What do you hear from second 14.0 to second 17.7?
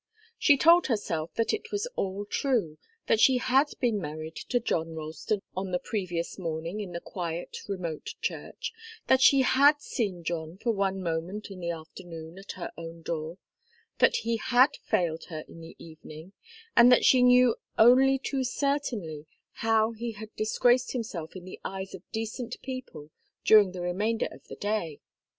he had failed her in the evening, and that she knew